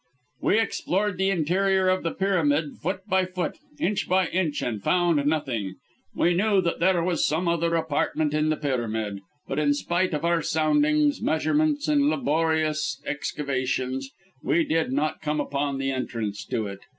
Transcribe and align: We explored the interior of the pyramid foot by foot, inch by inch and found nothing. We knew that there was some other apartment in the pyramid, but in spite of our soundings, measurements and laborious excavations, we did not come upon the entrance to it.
We 0.41 0.57
explored 0.59 1.19
the 1.19 1.29
interior 1.29 1.87
of 1.87 2.01
the 2.01 2.09
pyramid 2.09 2.77
foot 2.81 3.01
by 3.07 3.25
foot, 3.25 3.59
inch 3.79 4.09
by 4.09 4.29
inch 4.29 4.63
and 4.63 4.81
found 4.81 5.23
nothing. 5.27 5.75
We 6.15 6.33
knew 6.33 6.59
that 6.61 6.79
there 6.79 7.03
was 7.03 7.23
some 7.23 7.47
other 7.47 7.75
apartment 7.75 8.33
in 8.33 8.49
the 8.49 8.57
pyramid, 8.57 9.19
but 9.47 9.59
in 9.59 9.75
spite 9.75 10.15
of 10.15 10.25
our 10.25 10.41
soundings, 10.41 11.21
measurements 11.21 11.87
and 11.87 12.09
laborious 12.09 12.99
excavations, 13.05 14.09
we 14.41 14.63
did 14.63 14.91
not 14.91 15.21
come 15.21 15.39
upon 15.39 15.77
the 15.77 15.91
entrance 15.91 16.45
to 16.45 16.65
it. 16.65 16.79